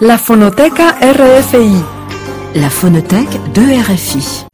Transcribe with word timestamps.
La 0.00 0.18
Phonoteca 0.18 0.96
RFI. 1.00 1.70
La 2.56 2.68
phonothèque 2.68 3.38
de 3.52 3.62
RFI. 3.80 4.53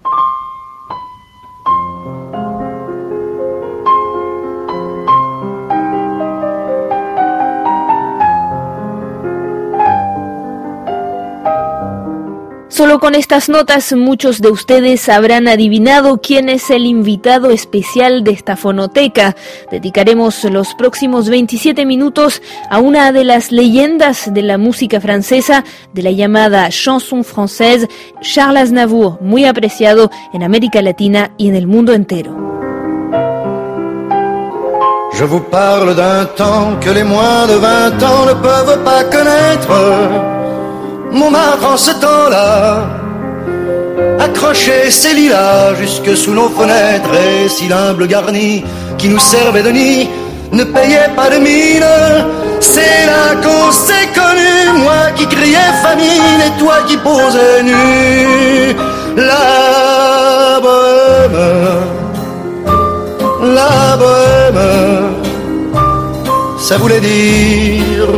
Con 13.10 13.16
estas 13.16 13.48
notas 13.48 13.92
muchos 13.92 14.40
de 14.40 14.50
ustedes 14.50 15.08
habrán 15.08 15.48
adivinado 15.48 16.20
quién 16.20 16.48
es 16.48 16.70
el 16.70 16.86
invitado 16.86 17.50
especial 17.50 18.22
de 18.22 18.30
esta 18.30 18.56
fonoteca. 18.56 19.34
Dedicaremos 19.68 20.44
los 20.44 20.76
próximos 20.76 21.28
27 21.28 21.86
minutos 21.86 22.40
a 22.70 22.78
una 22.78 23.10
de 23.10 23.24
las 23.24 23.50
leyendas 23.50 24.32
de 24.32 24.42
la 24.42 24.58
música 24.58 25.00
francesa, 25.00 25.64
de 25.92 26.04
la 26.04 26.12
llamada 26.12 26.68
chanson 26.68 27.24
française, 27.24 27.88
Charles 28.20 28.62
Aznavour, 28.62 29.20
muy 29.20 29.44
apreciado 29.44 30.08
en 30.32 30.44
América 30.44 30.80
Latina 30.80 31.32
y 31.36 31.48
en 31.48 31.56
el 31.56 31.66
mundo 31.66 31.92
entero. 31.92 32.30
Je 35.14 35.24
vous 35.24 35.42
parle 35.50 35.96
d'un 35.96 36.26
temps 36.36 36.78
que 36.80 36.90
les 36.90 37.02
moins 37.02 37.48
de 37.48 37.54
20 37.54 38.02
ans 38.04 38.26
ne 38.26 38.34
peuvent 38.34 38.84
pas 38.84 39.02
connaître. 39.02 40.39
Montmartre 41.12 41.72
en 41.72 41.76
ce 41.76 41.90
temps-là 41.92 42.86
accrochait 44.20 44.90
ses 44.90 45.14
lilas 45.14 45.74
jusque 45.74 46.16
sous 46.16 46.32
nos 46.32 46.48
fenêtres 46.48 47.14
et 47.14 47.48
si 47.48 47.68
l'humble 47.68 48.06
garni 48.06 48.64
qui 48.98 49.08
nous 49.08 49.18
servait 49.18 49.62
de 49.62 49.70
nid 49.70 50.08
ne 50.52 50.64
payait 50.64 51.10
pas 51.16 51.30
de 51.30 51.38
mine. 51.38 51.84
C'est 52.60 53.06
là 53.06 53.34
qu'on 53.42 53.72
s'est 53.72 54.08
connu, 54.14 54.84
moi 54.84 55.10
qui 55.16 55.26
criais 55.26 55.72
famine 55.82 56.40
et 56.46 56.58
toi 56.58 56.76
qui 56.86 56.96
posais 56.96 57.62
nu. 57.62 58.76
La 59.16 60.60
bohème, 60.62 61.40
la 63.54 63.96
bohème, 63.96 65.14
ça 66.58 66.76
voulait 66.78 67.00
dire 67.00 68.08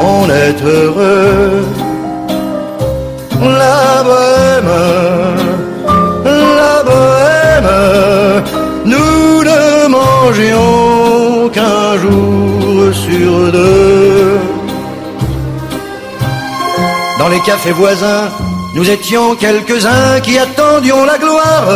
on 0.00 0.30
est 0.30 0.62
heureux 0.64 1.64
la 3.42 4.02
bohème, 4.02 4.72
la 6.24 6.82
bohème, 6.82 8.44
nous 8.84 9.42
ne 9.44 9.88
mangions 9.88 11.48
qu'un 11.50 11.98
jour 11.98 12.94
sur 12.94 13.52
deux. 13.52 14.38
Dans 17.18 17.28
les 17.28 17.40
cafés 17.40 17.72
voisins, 17.72 18.28
nous 18.74 18.88
étions 18.88 19.34
quelques-uns 19.36 20.20
qui 20.22 20.38
attendions 20.38 21.04
la 21.04 21.18
gloire, 21.18 21.68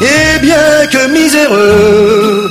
et 0.00 0.38
bien 0.40 0.86
que 0.92 1.08
miséreux, 1.08 2.50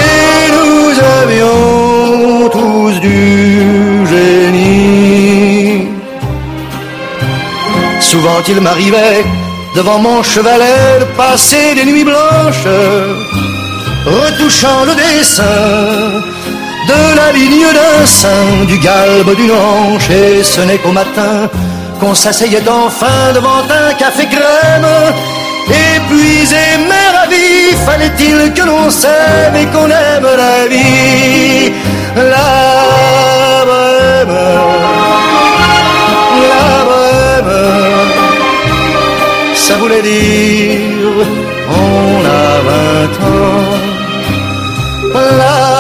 et 0.08 0.42
nous 0.56 0.88
avions 1.22 2.50
tous 2.50 2.94
du 3.00 4.06
génie. 4.08 5.88
Souvent 8.00 8.42
il 8.48 8.62
m'arrivait 8.62 9.26
devant 9.76 9.98
mon 9.98 10.22
chevalet 10.22 11.00
de 11.00 11.06
passer 11.18 11.74
des 11.76 11.86
nuits 11.86 12.04
blanches, 12.04 12.68
retouchant 14.06 14.86
le 14.86 14.94
dessin 14.94 16.22
de 16.88 17.16
la 17.16 17.32
ligne 17.32 17.66
d'un 17.74 18.06
sein, 18.06 18.66
du 18.68 18.78
galbe 18.78 19.36
d'une 19.36 19.52
hanche, 19.52 20.08
et 20.10 20.44
ce 20.44 20.62
n'est 20.62 20.78
qu'au 20.78 20.92
matin 20.92 21.50
qu'on 22.00 22.14
s'asseyait 22.14 22.68
enfin 22.68 23.34
devant 23.34 23.64
un 23.70 23.94
café 23.94 24.28
crème. 24.28 24.86
Épuisé 25.68 26.66
mais 26.90 27.18
ravi, 27.18 27.76
fallait-il 27.86 28.54
que 28.54 28.64
l'on 28.64 28.90
s'aime 28.90 29.56
et 29.56 29.66
qu'on 29.68 29.90
aime 29.90 30.28
la 30.44 30.68
vie? 30.68 31.72
La 32.16 33.66
bohème, 33.70 34.38
la 36.52 36.70
bohème, 36.90 37.54
ça 39.56 39.76
voulait 39.76 40.02
dire 40.02 41.28
on 41.70 42.26
a 42.26 42.52
vingt 42.68 43.16
ans. 43.32 43.74
La 45.14 45.74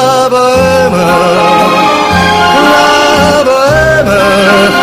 la 4.59 4.82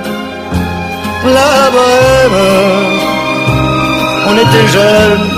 la 1.23 1.69
bohème, 1.75 2.41
on 4.29 4.33
était 4.43 4.67
jeunes, 4.67 5.29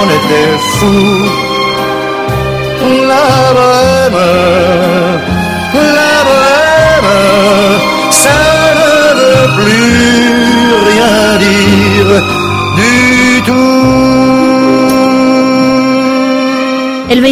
on 0.00 0.06
était 0.18 0.58
fous. 0.76 1.26
La 3.10 3.26
bohème, 3.56 4.63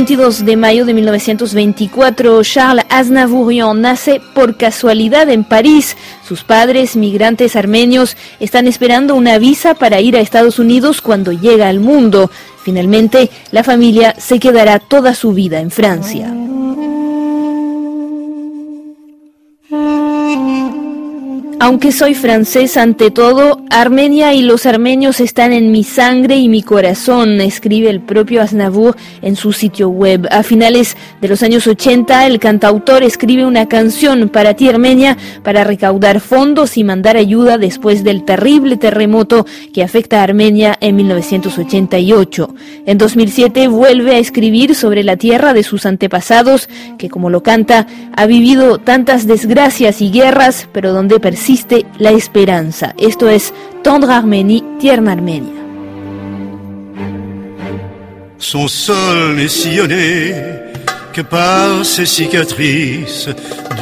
22 0.02 0.44
de 0.44 0.56
mayo 0.56 0.84
de 0.84 0.94
1924, 0.94 2.42
Charles 2.42 2.84
Aznavourian 2.88 3.80
nace 3.80 4.20
por 4.34 4.56
casualidad 4.56 5.30
en 5.30 5.44
París. 5.44 5.96
Sus 6.26 6.42
padres, 6.42 6.96
migrantes 6.96 7.54
armenios, 7.54 8.16
están 8.40 8.66
esperando 8.66 9.14
una 9.14 9.38
visa 9.38 9.74
para 9.74 10.00
ir 10.00 10.16
a 10.16 10.20
Estados 10.20 10.58
Unidos 10.58 11.02
cuando 11.02 11.30
llega 11.30 11.68
al 11.68 11.78
mundo. 11.78 12.32
Finalmente, 12.64 13.30
la 13.52 13.62
familia 13.62 14.16
se 14.18 14.40
quedará 14.40 14.80
toda 14.80 15.14
su 15.14 15.34
vida 15.34 15.60
en 15.60 15.70
Francia. 15.70 16.34
Aunque 21.64 21.92
soy 21.92 22.16
francés 22.16 22.76
ante 22.76 23.12
todo, 23.12 23.62
Armenia 23.70 24.34
y 24.34 24.42
los 24.42 24.66
armenios 24.66 25.20
están 25.20 25.52
en 25.52 25.70
mi 25.70 25.84
sangre 25.84 26.34
y 26.34 26.48
mi 26.48 26.60
corazón, 26.60 27.40
escribe 27.40 27.88
el 27.88 28.00
propio 28.00 28.42
Aznavour 28.42 28.96
en 29.22 29.36
su 29.36 29.52
sitio 29.52 29.88
web. 29.88 30.26
A 30.32 30.42
finales 30.42 30.96
de 31.20 31.28
los 31.28 31.40
años 31.44 31.68
80, 31.68 32.26
el 32.26 32.40
cantautor 32.40 33.04
escribe 33.04 33.46
una 33.46 33.68
canción 33.68 34.28
para 34.28 34.54
ti 34.54 34.68
Armenia 34.68 35.16
para 35.44 35.62
recaudar 35.62 36.18
fondos 36.18 36.76
y 36.76 36.82
mandar 36.82 37.16
ayuda 37.16 37.58
después 37.58 38.02
del 38.02 38.24
terrible 38.24 38.76
terremoto 38.76 39.46
que 39.72 39.84
afecta 39.84 40.18
a 40.18 40.24
Armenia 40.24 40.76
en 40.80 40.96
1988. 40.96 42.56
En 42.86 42.98
2007 42.98 43.68
vuelve 43.68 44.16
a 44.16 44.18
escribir 44.18 44.74
sobre 44.74 45.04
la 45.04 45.16
tierra 45.16 45.52
de 45.52 45.62
sus 45.62 45.86
antepasados, 45.86 46.68
que 46.98 47.08
como 47.08 47.30
lo 47.30 47.44
canta, 47.44 47.86
ha 48.16 48.26
vivido 48.26 48.78
tantas 48.78 49.28
desgracias 49.28 50.02
y 50.02 50.10
guerras, 50.10 50.68
pero 50.72 50.92
donde 50.92 51.20
la 51.98 52.10
esperanza. 52.10 52.94
Esto 52.98 53.28
es 53.28 53.52
Tendre 53.82 54.12
Arménie, 54.12 54.64
Tierna 54.78 55.12
Armenia. 55.12 55.60
Son 58.38 58.68
sol 58.68 59.36
n'est 59.36 59.48
sillonné 59.48 60.34
que 61.12 61.22
par 61.22 61.84
ses 61.84 62.06
cicatrices. 62.06 63.28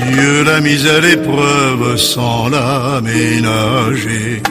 Dieu 0.02 0.44
l'a 0.44 0.61
mise 0.61 0.87
à 0.87 1.00
l'épreuve 1.00 1.96
sans 1.96 2.49
l'aménager. 2.49 4.43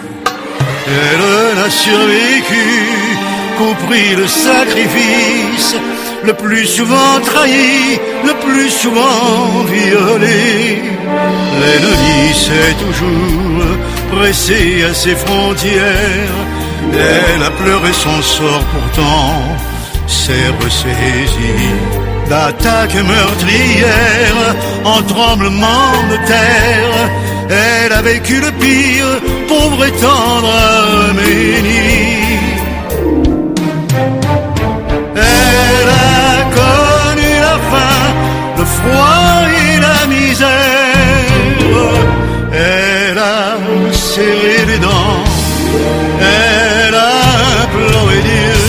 Elle 0.87 1.55
n'a 1.55 1.69
survécu 1.69 3.09
prix 3.87 4.15
le 4.15 4.27
sacrifice, 4.27 5.75
le 6.23 6.33
plus 6.33 6.65
souvent 6.65 7.19
trahi, 7.23 7.99
le 8.23 8.33
plus 8.45 8.69
souvent 8.69 9.63
violé. 9.65 10.81
L'ennemi 11.61 12.33
s'est 12.33 12.75
toujours 12.85 13.65
pressé 14.11 14.83
à 14.89 14.93
ses 14.93 15.15
frontières. 15.15 16.37
Elle 16.93 17.43
a 17.43 17.51
pleuré 17.51 17.91
son 17.93 18.21
sort 18.21 18.63
pourtant, 18.73 19.43
s'est 20.07 20.49
ressaisie 20.63 21.75
d'attaques 22.29 22.95
meurtrières 22.95 24.55
en 24.85 25.01
tremblement 25.03 25.91
de 26.11 26.17
terre. 26.27 27.09
Elle 27.49 27.93
a 27.93 28.01
vécu 28.01 28.39
le 28.39 28.51
pire, 28.51 29.11
pauvre 29.47 29.85
et 29.85 29.91
tendre 29.91 30.49
Arménie. 30.49 31.98
Elle 46.21 46.95
a 46.95 46.97
imploré 47.63 48.17
Dieu. 48.21 48.59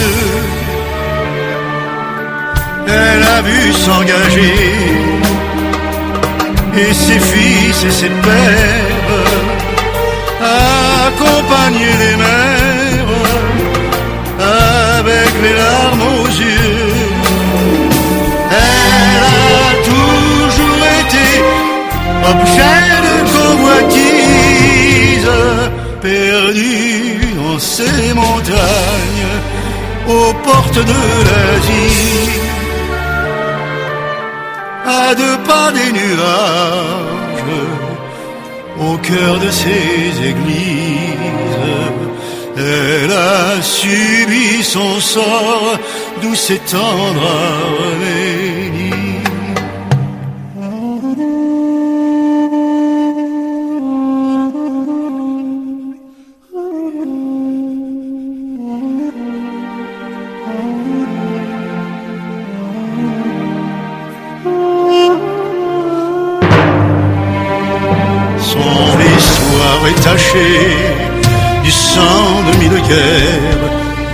Elle 2.86 3.24
a 3.36 3.42
vu 3.42 3.72
s'engager 3.72 4.54
et 6.76 6.92
ses 6.94 7.18
fils 7.18 7.84
et 7.84 7.90
ses 7.90 8.08
pères 8.08 9.00
accompagner 10.40 11.92
les 12.02 12.16
mères 12.16 13.14
avec 14.38 15.30
les 15.42 15.54
larmes 15.54 16.02
aux 16.20 16.28
yeux. 16.28 16.94
Elle 18.50 19.22
a 19.22 19.70
toujours 19.92 20.82
été 21.00 21.26
objet 22.32 22.88
de 23.06 23.16
convoitise, 23.34 24.19
perdue 26.00 27.20
dans 27.36 27.58
ces 27.58 28.14
montagnes 28.14 29.28
aux 30.08 30.32
portes 30.44 30.78
de 30.78 31.02
l'Asie 31.26 32.40
à 34.86 35.14
deux 35.14 35.38
pas 35.46 35.70
des 35.72 35.92
nuages, 35.92 37.44
au 38.78 38.96
cœur 38.98 39.38
de 39.38 39.50
ces 39.50 40.28
églises. 40.30 41.10
Elle 42.56 43.12
a 43.12 43.62
subi 43.62 44.62
son 44.62 45.00
sort, 45.00 45.78
douce 46.22 46.50
et 46.50 46.58
tendre 46.58 47.30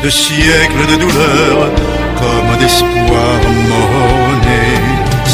de 0.07 0.11
siècles 0.11 0.87
de 0.93 0.97
douleur, 1.05 1.57
comme 2.21 2.51
d'espoir 2.61 3.41
mort-né. 3.71 4.67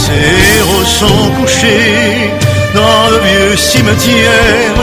Ses 0.02 0.28
héros 0.56 0.86
sont 1.00 1.24
couchés 1.38 2.30
dans 2.74 3.04
le 3.12 3.18
vieux 3.26 3.56
cimetière, 3.56 4.78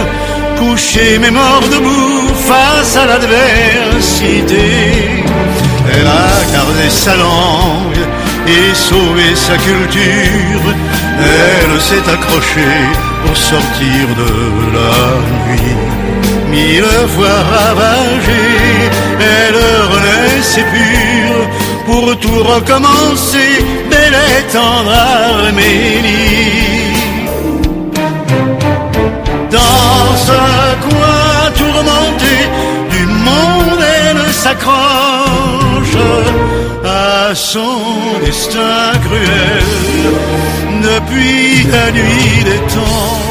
couchés 0.60 1.18
mais 1.20 1.32
morts 1.32 1.68
debout 1.74 2.28
face 2.50 2.98
à 2.98 3.06
l'adversité. 3.08 4.66
Elle 5.92 6.08
a 6.08 6.36
gardé 6.54 6.88
sa 6.90 7.16
langue 7.16 8.04
et 8.46 8.76
sauvé 8.76 9.28
sa 9.48 9.58
culture. 9.58 10.66
Elle 11.20 11.82
s'est 11.82 12.08
accrochée 12.16 12.82
pour 13.26 13.36
sortir 13.36 14.04
de 14.22 14.32
la 14.78 14.94
nuit. 15.32 16.39
Mille 16.50 16.84
fois 17.16 17.40
ravagée, 17.54 18.90
elle 19.20 19.62
renaissait 19.94 20.66
pure 20.74 21.48
pour 21.86 22.18
tout 22.20 22.44
recommencer. 22.44 23.64
Belle 23.90 24.18
et 24.38 24.44
tendre 24.52 24.92
Arménie. 24.92 26.70
Dans 29.52 30.16
ce 30.28 30.40
coin 30.88 31.52
tourmenté 31.58 32.36
du 32.92 33.06
monde, 33.06 33.84
elle 34.06 34.34
s'accroche 34.34 35.98
à 36.84 37.36
son 37.36 38.20
destin 38.26 38.92
cruel 39.06 39.64
depuis 40.82 41.68
la 41.72 41.92
nuit 41.92 42.44
des 42.44 42.74
temps. 42.74 43.29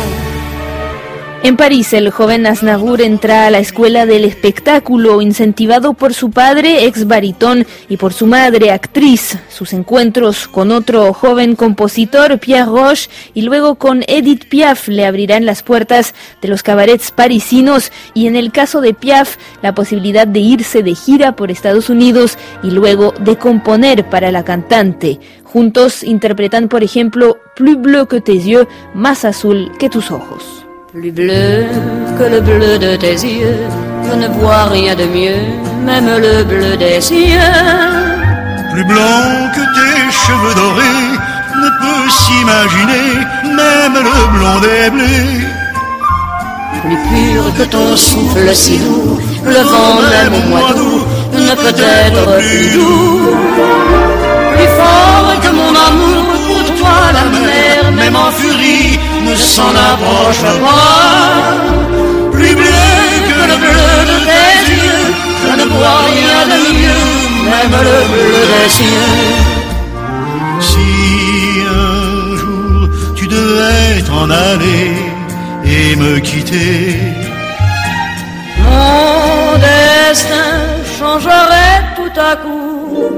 En 1.44 1.56
París, 1.56 1.92
el 1.92 2.10
joven 2.10 2.46
Aznavour 2.46 3.00
entra 3.00 3.46
a 3.46 3.50
la 3.50 3.60
escuela 3.60 4.06
del 4.06 4.24
espectáculo, 4.24 5.22
incentivado 5.22 5.94
por 5.94 6.12
su 6.12 6.32
padre, 6.32 6.84
ex 6.86 7.06
baritón, 7.06 7.64
y 7.88 7.96
por 7.96 8.12
su 8.12 8.26
madre, 8.26 8.72
actriz. 8.72 9.38
Sus 9.48 9.72
encuentros 9.72 10.48
con 10.48 10.72
otro 10.72 11.12
joven 11.14 11.54
compositor, 11.54 12.40
Pierre 12.40 12.66
Roche, 12.66 13.08
y 13.34 13.42
luego 13.42 13.76
con 13.76 14.02
Edith 14.08 14.48
Piaf 14.48 14.88
le 14.88 15.06
abrirán 15.06 15.46
las 15.46 15.62
puertas 15.62 16.12
de 16.42 16.48
los 16.48 16.64
cabarets 16.64 17.12
parisinos 17.12 17.92
y 18.14 18.26
en 18.26 18.34
el 18.34 18.50
caso 18.50 18.80
de 18.80 18.92
Piaf, 18.92 19.36
la 19.62 19.74
posibilidad 19.76 20.26
de 20.26 20.40
irse 20.40 20.82
de 20.82 20.96
gira 20.96 21.36
por 21.36 21.52
Estados 21.52 21.88
Unidos 21.88 22.36
y 22.64 22.72
luego 22.72 23.14
de 23.20 23.36
componer 23.36 24.04
para 24.10 24.32
la 24.32 24.44
cantante. 24.44 25.20
Juntos 25.44 26.02
interpretan, 26.02 26.68
por 26.68 26.82
ejemplo, 26.82 27.38
Plus 27.54 27.80
bleu 27.80 28.06
que 28.06 28.20
tes 28.20 28.44
yeux, 28.44 28.66
más 28.92 29.24
azul 29.24 29.70
que 29.78 29.88
tus 29.88 30.10
ojos. 30.10 30.67
Plus 30.92 31.12
bleu 31.12 31.66
que 32.18 32.24
le 32.24 32.40
bleu 32.40 32.78
de 32.78 32.96
tes 32.96 33.12
yeux, 33.12 33.58
je 34.08 34.14
ne 34.16 34.26
vois 34.28 34.64
rien 34.72 34.94
de 34.94 35.04
mieux, 35.04 35.44
même 35.84 36.06
le 36.06 36.44
bleu 36.44 36.78
des 36.78 36.98
cieux. 36.98 37.36
Plus 38.72 38.84
blanc 38.84 39.22
que 39.54 39.64
tes 39.76 40.10
cheveux 40.10 40.54
dorés 40.54 41.08
ne 41.62 41.68
peut 41.82 42.08
s'imaginer, 42.08 43.08
même 43.44 43.96
le 44.08 44.18
blond 44.32 44.60
des 44.60 44.90
blés. 44.90 45.46
Plus 46.80 46.96
pur 47.10 47.42
que 47.58 47.64
ton 47.70 47.94
souffle 47.94 48.54
si 48.54 48.78
doux, 48.78 49.18
le 49.44 49.60
vent 49.72 49.94
même 50.10 50.32
au 50.32 50.48
mois 50.48 50.72
d'août 50.72 51.06
ne 51.34 51.54
peut 51.54 51.82
être 51.82 52.38
plus 52.38 52.78
doux. 52.78 53.36
Plus 54.54 54.70
fort 54.78 55.34
que 55.42 55.50
mon 55.50 55.72
amour 55.88 56.24
pour 56.46 56.76
toi, 56.76 56.96
la 57.12 57.24
mer, 57.38 57.92
même 57.94 58.16
en 58.16 58.30
furie, 58.30 58.98
s'en 59.36 59.74
approche 59.90 60.42
pas. 60.64 61.68
Plus 62.32 62.54
bleu 62.54 62.90
que 63.28 63.38
le 63.50 63.56
bleu 63.64 63.90
de 64.10 64.16
tes 64.28 64.54
yeux, 64.72 65.04
je 65.42 65.50
ne 65.60 65.64
vois 65.74 66.00
rien 66.12 66.40
de 66.52 66.60
mieux, 66.80 67.06
même 67.52 67.74
le 67.88 67.98
bleu 68.12 68.40
des 68.52 68.68
cieux. 68.76 69.58
Si 70.60 70.88
un 71.66 72.36
jour 72.36 72.88
tu 73.16 73.26
devais 73.26 74.02
t'en 74.06 74.28
aller 74.30 74.92
et 75.64 75.96
me 75.96 76.18
quitter, 76.20 76.98
Mon 78.64 79.58
destin 79.58 80.52
changerait 80.98 81.80
tout 81.96 82.20
à 82.30 82.36
coup 82.36 83.08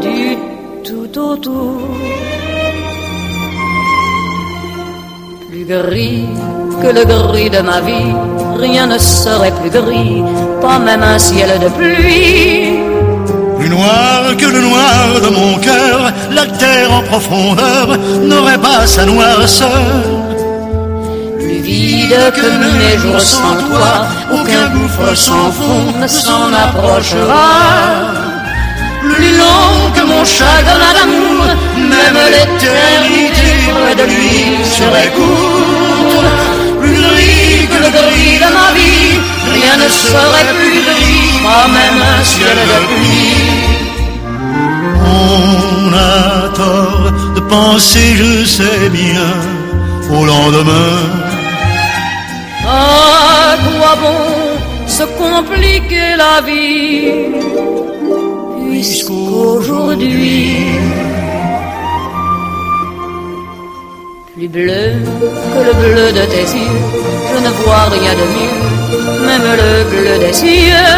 du 0.00 0.36
tout 0.84 1.18
au 1.18 1.36
Plus 5.66 5.82
gris 5.82 6.26
que 6.82 6.88
le 6.88 7.04
gris 7.04 7.48
de 7.48 7.60
ma 7.60 7.80
vie, 7.80 8.12
rien 8.58 8.86
ne 8.86 8.98
serait 8.98 9.52
plus 9.52 9.70
gris, 9.70 10.22
pas 10.60 10.78
même 10.78 11.02
un 11.02 11.18
ciel 11.18 11.58
de 11.58 11.68
pluie. 11.68 12.78
plus 13.58 13.70
noir 13.70 14.36
que 14.36 14.46
le 14.46 14.60
noir 14.60 15.20
de 15.24 15.30
mon 15.30 15.56
cœur, 15.58 16.12
la 16.32 16.46
terre 16.46 16.92
en 16.92 17.02
profondeur 17.02 17.96
n'aurait 18.22 18.58
pas 18.58 18.86
sa 18.86 19.06
noirceur. 19.06 19.84
Plus 21.38 21.60
vide 21.68 22.16
que 22.38 22.48
mes 22.64 22.98
jours 22.98 23.20
sans 23.20 23.56
toi, 23.68 23.92
aucun 24.32 24.66
gouffre 24.74 25.16
sans 25.16 25.50
fond 25.50 25.98
ne 25.98 26.06
s'en 26.06 26.52
approchera. 26.64 27.48
Plus 29.00 29.32
long 29.42 29.72
que 29.94 30.04
mon 30.12 30.24
chagrin 30.24 30.92
d'amour, 30.96 31.44
même 31.76 32.18
l'éternité 32.34 33.54
près 33.74 33.94
de 33.94 34.04
lui 34.10 34.64
serait 34.64 35.12
courte. 35.16 35.43
Serait 40.12 40.48
plus 40.54 40.80
gris, 40.88 41.42
pas 41.42 41.66
même 41.78 42.00
un 42.16 42.22
ciel 42.24 42.58
de 42.72 42.78
pluie. 42.90 43.36
On 45.06 45.92
a 45.92 46.48
tort 46.54 47.12
de 47.36 47.40
penser, 47.40 48.14
je 48.16 48.44
sais 48.44 48.88
bien, 48.90 49.28
au 50.10 50.24
lendemain. 50.24 50.98
À 52.66 53.56
quoi 53.64 53.92
bon 54.02 54.24
se 54.86 55.04
compliquer 55.22 56.16
la 56.16 56.40
vie 56.40 57.10
Puisqu'aujourd'hui 58.70 60.56
Plus 64.44 64.60
bleu 64.60 64.92
que 65.54 65.60
le 65.64 65.72
bleu 65.72 66.12
de 66.12 66.26
tes 66.26 66.42
yeux. 66.42 66.80
Je 67.30 67.38
ne 67.44 67.50
vois 67.62 67.84
rien 67.96 68.12
de 68.12 68.26
mieux 68.34 69.26
Même 69.26 69.48
le 69.62 69.84
bleu 69.90 70.18
des 70.18 70.32
cieux. 70.34 70.90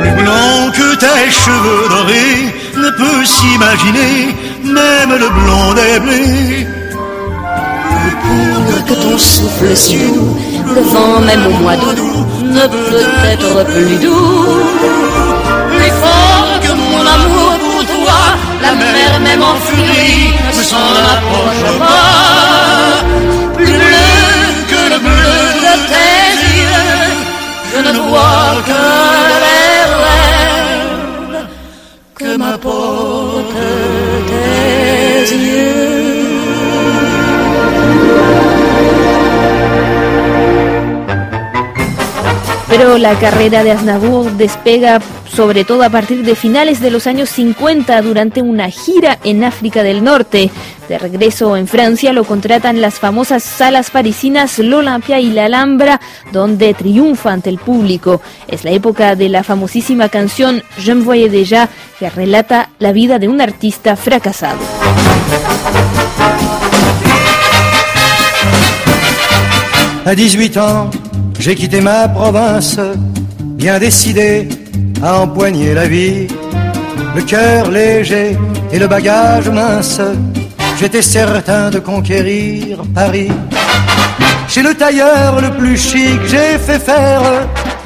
Plus 0.00 0.22
blanc 0.22 0.70
que 0.72 0.96
tes 0.96 1.30
cheveux 1.30 1.88
dorés 1.90 2.54
ne 2.76 2.90
peut 3.00 3.24
s'imaginer, 3.26 4.34
même 4.64 5.10
le 5.10 5.28
blond 5.28 5.74
des 5.74 6.00
blés. 6.00 6.66
Plus 8.00 8.16
pur 8.24 8.84
que 8.86 8.94
ton 9.02 9.18
souffle 9.18 9.76
si 9.76 9.98
doux 9.98 10.36
Le 10.74 10.80
vent 10.80 11.20
même 11.20 11.46
au 11.48 11.62
mois 11.62 11.76
d'août 11.76 12.26
Ne 12.44 12.66
peut 12.66 13.30
être 13.30 13.64
plus 13.66 13.96
doux. 13.96 14.46
Plus 15.68 15.92
fort 16.02 16.60
que 16.62 16.72
mon 16.72 17.00
amour 17.00 17.41
La 18.62 18.72
mer 18.74 19.20
même 19.20 19.42
en 19.42 19.56
furie 19.66 20.32
Ne 20.56 20.62
s'en 20.62 20.90
approche 21.14 21.64
pas 21.78 23.02
Plus 23.56 23.76
bleu 23.82 24.12
que 24.70 24.80
le 24.92 24.98
bleu 25.06 25.40
de 25.66 25.74
tes 25.90 26.28
yeux 26.58 27.12
Je 27.72 27.78
ne 27.86 27.92
vois 28.08 28.54
que 28.68 28.82
les 29.44 29.80
rêves 30.04 31.46
Que 32.14 32.36
m'apportent 32.36 33.56
tes 34.28 35.34
yeux. 35.34 35.82
Pero 42.68 42.96
la 42.96 43.14
carrera 43.16 43.62
de 43.64 43.70
Aznavour 43.70 44.24
despega 44.38 44.98
sobre 45.34 45.64
todo 45.64 45.82
a 45.82 45.90
partir 45.90 46.24
de 46.24 46.34
finales 46.34 46.80
de 46.80 46.90
los 46.90 47.06
años 47.06 47.30
50 47.30 48.02
durante 48.02 48.42
una 48.42 48.68
gira 48.70 49.18
en 49.24 49.44
África 49.44 49.82
del 49.82 50.04
Norte. 50.04 50.50
De 50.88 50.98
regreso 50.98 51.56
en 51.56 51.66
Francia 51.66 52.12
lo 52.12 52.24
contratan 52.24 52.80
las 52.80 52.98
famosas 52.98 53.42
salas 53.42 53.90
parisinas 53.90 54.58
L'Olympia 54.58 55.20
y 55.20 55.30
la 55.30 55.46
Alhambra, 55.46 56.00
donde 56.32 56.74
triunfa 56.74 57.32
ante 57.32 57.48
el 57.48 57.58
público. 57.58 58.20
Es 58.46 58.64
la 58.64 58.72
época 58.72 59.16
de 59.16 59.28
la 59.28 59.42
famosísima 59.42 60.08
canción 60.08 60.62
Je 60.78 60.94
me 60.94 61.02
voyais 61.02 61.30
déjà, 61.30 61.68
que 61.98 62.10
relata 62.10 62.70
la 62.78 62.92
vida 62.92 63.18
de 63.18 63.28
un 63.28 63.40
artista 63.40 63.96
fracasado. 63.96 64.58
À 70.04 70.14
18 70.14 70.56
ans, 70.56 70.90
j'ai 71.38 71.54
quitté 71.54 71.80
ma 71.80 72.08
province, 72.08 72.80
bien 73.56 73.78
décidé 73.78 74.48
à 75.02 75.20
empoigner 75.20 75.74
la 75.74 75.86
vie. 75.86 76.28
Le 77.14 77.22
cœur 77.22 77.70
léger 77.70 78.36
et 78.72 78.78
le 78.78 78.86
bagage 78.86 79.48
mince, 79.48 80.00
j'étais 80.78 81.02
certain 81.02 81.70
de 81.70 81.78
conquérir 81.78 82.82
Paris. 82.94 83.30
Chez 84.48 84.62
le 84.62 84.74
tailleur 84.74 85.40
le 85.40 85.50
plus 85.50 85.76
chic, 85.76 86.20
j'ai 86.26 86.58
fait 86.58 86.78
faire 86.78 87.22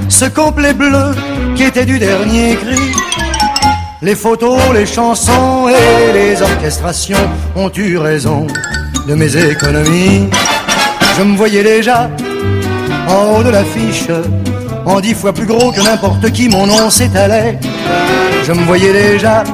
ce 0.08 0.26
complet 0.26 0.74
bleu 0.74 1.14
qui 1.54 1.64
était 1.64 1.86
du 1.86 1.98
dernier 1.98 2.56
cri. 2.56 2.92
Les 4.02 4.14
photos, 4.14 4.60
les 4.74 4.86
chansons 4.86 5.68
et 5.68 6.12
les 6.12 6.42
orchestrations 6.42 7.28
ont 7.56 7.70
eu 7.76 7.96
raison 7.96 8.46
de 9.08 9.14
mes 9.14 9.36
économies. 9.36 10.28
Je 11.16 11.22
me 11.22 11.36
voyais 11.36 11.62
déjà 11.62 12.10
en 13.08 13.36
haut 13.36 13.42
de 13.42 13.50
l'affiche, 13.50 14.08
en 14.84 15.00
dix 15.00 15.14
fois 15.14 15.32
plus 15.32 15.46
gros 15.46 15.72
que 15.72 15.80
n'importe 15.80 16.30
qui, 16.32 16.48
mon 16.48 16.66
nom 16.66 16.90
s'étalait. 16.90 17.58
Je 18.44 18.52
me 18.52 18.62
voyais 18.64 18.92
déjà 18.92 19.44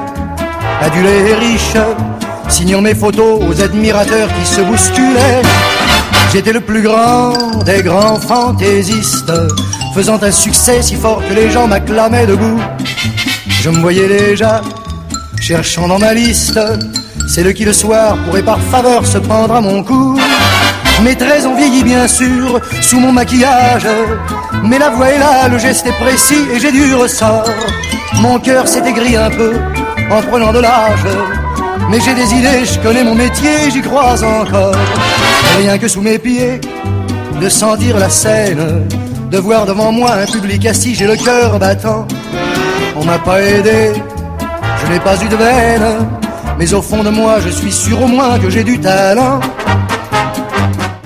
adulé 0.81 1.29
et 1.29 1.33
riche, 1.35 1.77
signant 2.49 2.81
mes 2.81 2.95
photos 2.95 3.41
aux 3.47 3.61
admirateurs 3.61 4.29
qui 4.39 4.45
se 4.45 4.61
bousculaient. 4.61 5.41
J'étais 6.31 6.53
le 6.53 6.61
plus 6.61 6.81
grand 6.81 7.33
des 7.65 7.83
grands 7.83 8.19
fantaisistes, 8.19 9.31
faisant 9.93 10.21
un 10.21 10.31
succès 10.31 10.81
si 10.81 10.95
fort 10.95 11.21
que 11.27 11.33
les 11.33 11.49
gens 11.51 11.67
m'acclamaient 11.67 12.25
debout. 12.25 12.59
Je 13.61 13.69
me 13.69 13.79
voyais 13.79 14.07
déjà 14.07 14.61
cherchant 15.39 15.87
dans 15.87 15.99
ma 15.99 16.13
liste 16.13 16.59
celle 17.27 17.53
qui 17.53 17.65
le 17.65 17.73
soir 17.73 18.17
pourrait 18.25 18.43
par 18.43 18.59
faveur 18.59 19.05
se 19.05 19.17
prendre 19.17 19.55
à 19.55 19.61
mon 19.61 19.83
cou. 19.83 20.19
Mes 21.03 21.15
traits 21.17 21.45
ont 21.45 21.55
vieilli 21.55 21.83
bien 21.83 22.07
sûr 22.07 22.61
sous 22.81 22.97
mon 22.97 23.11
maquillage, 23.11 23.87
mais 24.63 24.79
la 24.79 24.89
voix 24.89 25.09
est 25.09 25.19
là, 25.19 25.49
le 25.49 25.57
geste 25.57 25.85
est 25.85 25.99
précis 25.99 26.47
et 26.53 26.59
j'ai 26.59 26.71
du 26.71 26.95
ressort. 26.95 27.49
Mon 28.21 28.39
cœur 28.39 28.67
s'est 28.69 28.87
aigri 28.87 29.17
un 29.17 29.29
peu 29.29 29.53
en 30.09 30.21
prenant 30.21 30.53
de 30.53 30.59
l'âge, 30.59 31.05
mais 31.89 31.99
j'ai 31.99 32.13
des 32.13 32.33
idées, 32.33 32.63
je 32.63 32.79
connais 32.79 33.03
mon 33.03 33.15
métier, 33.15 33.69
j'y 33.69 33.81
crois 33.81 34.15
encore. 34.23 34.75
Rien 35.57 35.77
que 35.77 35.89
sous 35.89 36.01
mes 36.01 36.17
pieds, 36.19 36.61
de 37.41 37.49
sentir 37.49 37.97
la 37.97 38.09
scène, 38.09 38.87
de 39.29 39.37
voir 39.37 39.65
devant 39.65 39.91
moi 39.91 40.13
un 40.13 40.25
public 40.25 40.65
assis, 40.65 40.95
j'ai 40.95 41.07
le 41.07 41.17
cœur 41.17 41.59
battant. 41.59 42.07
On 42.95 43.03
m'a 43.03 43.19
pas 43.19 43.41
aidé, 43.41 43.91
je 44.81 44.91
n'ai 44.93 44.99
pas 45.01 45.21
eu 45.21 45.27
de 45.27 45.35
veine, 45.35 46.07
mais 46.57 46.73
au 46.73 46.81
fond 46.81 47.03
de 47.03 47.09
moi, 47.09 47.39
je 47.43 47.49
suis 47.49 47.73
sûr 47.73 48.01
au 48.01 48.07
moins 48.07 48.39
que 48.39 48.49
j'ai 48.49 48.63
du 48.63 48.79
talent. 48.79 49.41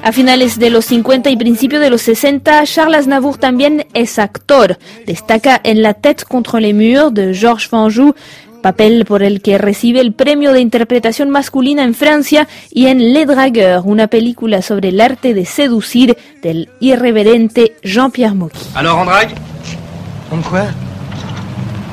A 0.08 0.14
finales 0.14 0.58
de 0.58 0.70
los 0.70 0.86
50 0.86 1.30
y 1.32 1.36
principios 1.36 1.82
de 1.82 1.90
los 1.90 2.02
60, 2.04 2.64
Charles 2.64 3.00
Aznavour 3.00 3.38
también 3.38 3.88
es 3.94 4.20
actor. 4.20 4.78
Destaca 5.06 5.60
en 5.66 5.82
La 5.82 5.96
tête 5.96 6.24
contre 6.24 6.62
les 6.62 6.74
murs 6.74 7.14
de 7.14 7.34
Georges 7.34 7.68
Fanjou, 7.68 8.16
papel 8.64 9.04
por 9.04 9.22
el 9.22 9.42
que 9.42 9.58
recibe 9.58 10.00
el 10.00 10.14
premio 10.14 10.54
de 10.54 10.62
interpretación 10.62 11.30
masculina 11.30 11.84
en 11.84 11.94
Francia, 11.94 12.48
y 12.72 12.86
en 12.86 13.12
Les 13.12 13.28
Dragueurs, 13.28 13.84
una 13.84 14.08
película 14.08 14.62
sobre 14.62 14.90
el 14.90 15.02
arte 15.02 15.34
de 15.34 15.44
seducir 15.44 16.16
del 16.42 16.70
irreverente 16.80 17.76
Jean-Pierre 17.84 18.34
Mocky. 18.34 18.60
Alors, 18.76 19.00
en 19.00 19.06
drague? 19.08 19.36
Comme 20.30 20.42
quoi? 20.42 20.68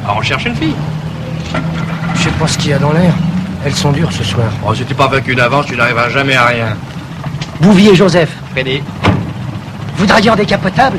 Ah, 0.06 0.14
On 0.16 0.22
cherche 0.22 0.46
une 0.46 0.54
fille. 0.54 0.76
Je 2.14 2.22
sais 2.22 2.38
pas 2.38 2.46
ce 2.46 2.58
qu'il 2.58 2.70
y 2.70 2.74
a 2.74 2.78
dans 2.78 2.92
l'air. 2.92 3.12
Elles 3.66 3.74
sont 3.74 3.90
dures 3.90 4.12
ce 4.12 4.22
soir. 4.22 4.52
Oh, 4.64 4.72
si 4.72 4.84
t'es 4.84 4.94
pas 4.94 5.08
vaincu 5.08 5.34
d'avance, 5.34 5.66
tu 5.66 5.74
n'arriveras 5.76 6.10
jamais 6.10 6.36
à 6.36 6.46
rien. 6.46 6.76
Bouvier 7.60 7.94
Joseph, 7.94 8.30
Freddy, 8.52 8.82
vous 9.96 10.06
draguez 10.06 10.30
en 10.30 10.36
décapotable 10.36 10.98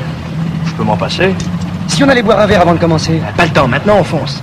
je 0.66 0.82
peux 0.82 0.82
m'en 0.82 0.96
passer 0.96 1.34
Si 1.88 2.04
on 2.04 2.08
allait 2.08 2.22
boire 2.22 2.40
un 2.40 2.46
verre 2.46 2.60
avant 2.60 2.74
de 2.74 2.78
commencer 2.78 3.20
Pas 3.36 3.46
le 3.46 3.50
temps, 3.50 3.66
maintenant 3.66 3.98
on 4.00 4.04
fonce. 4.04 4.42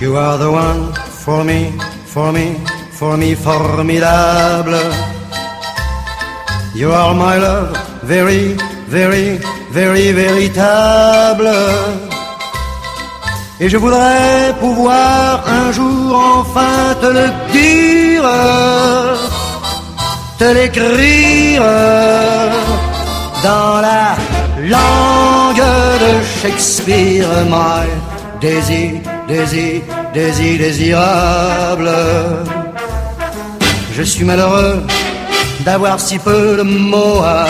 You 0.00 0.16
are 0.16 0.36
the 0.36 0.50
one 0.50 0.92
for 1.24 1.44
me, 1.44 1.70
for 2.06 2.32
me, 2.32 2.56
for 2.90 3.16
me, 3.16 3.36
formidable. 3.36 4.74
You 6.74 6.90
are 6.90 7.14
my 7.14 7.38
love, 7.38 7.76
very, 8.02 8.56
very, 8.88 9.38
very 9.70 10.12
véritable. 10.12 12.11
Et 13.64 13.68
je 13.68 13.76
voudrais 13.76 14.52
pouvoir 14.58 15.44
un 15.46 15.70
jour 15.70 16.20
enfin 16.40 16.96
te 17.00 17.06
le 17.06 17.26
dire, 17.52 18.28
te 20.36 20.48
l'écrire 20.52 21.62
dans 23.44 23.80
la 23.80 24.16
langue 24.58 25.68
de 26.04 26.12
Shakespeare, 26.40 27.28
my 27.48 27.86
désir, 28.40 28.94
désir, 29.28 29.80
désir, 30.12 30.58
désirable. 30.58 31.90
Je 33.94 34.02
suis 34.02 34.24
malheureux 34.24 34.82
d'avoir 35.60 36.00
si 36.00 36.18
peu 36.18 36.56
de 36.56 36.62
mots 36.62 37.22
à 37.22 37.46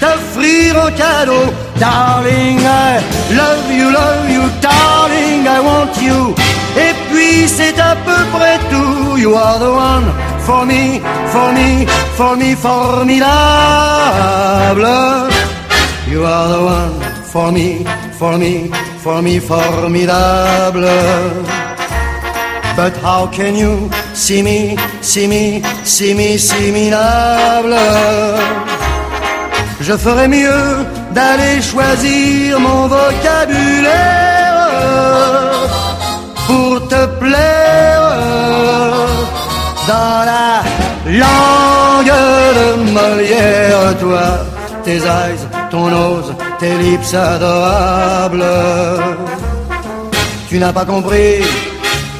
t'offrir 0.00 0.84
en 0.84 0.90
cadeau. 0.90 1.44
Darling, 1.78 2.58
I 2.60 3.00
love 3.40 3.70
you, 3.70 3.92
love 3.92 4.28
you, 4.28 4.44
darling, 4.60 5.46
I 5.46 5.60
want 5.60 5.94
you 6.02 6.34
Et 6.76 6.94
puis 7.10 7.48
c'est 7.48 7.78
à 7.80 7.96
peu 7.96 8.24
près 8.36 8.58
tout. 8.70 9.16
You 9.16 9.34
are 9.34 9.58
the 9.58 9.70
one 9.70 10.12
for 10.46 10.64
me, 10.64 11.00
for 11.32 11.52
me, 11.52 11.86
for 12.16 12.36
me, 12.36 12.54
formidable. 12.54 13.28
You 16.08 16.24
are 16.24 16.48
the 16.48 16.60
one 16.64 17.00
for 17.24 17.52
me, 17.52 17.84
for 18.18 18.38
me, 18.38 18.70
for 19.02 19.20
me, 19.22 19.38
formidable. 19.40 20.86
But 22.76 22.96
how 23.02 23.26
can 23.26 23.56
you 23.56 23.90
see 24.14 24.42
me, 24.42 24.76
see 25.02 25.26
me, 25.26 25.62
see 25.84 26.14
me, 26.14 26.38
similable? 26.38 27.76
Je 29.80 29.96
ferais 29.96 30.28
mieux 30.28 30.86
d'aller 31.18 31.60
choisir 31.72 32.60
mon 32.60 32.82
vocabulaire 32.96 34.58
pour 36.46 36.74
te 36.92 37.02
plaire 37.22 38.08
dans 39.90 40.20
la 40.32 40.50
langue 41.24 42.16
de 42.58 42.68
Molière, 42.96 43.96
toi, 44.02 44.28
tes 44.84 45.00
eyes, 45.18 45.42
ton 45.72 45.86
nose, 45.96 46.30
tes 46.60 46.74
lips 46.84 47.12
adorables. 47.14 48.50
Tu 50.48 50.58
n'as 50.58 50.74
pas 50.78 50.86
compris, 50.94 51.42